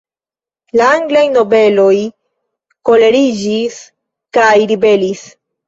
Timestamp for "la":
0.79-0.87